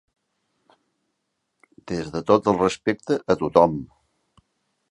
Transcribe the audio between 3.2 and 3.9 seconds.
a tothom.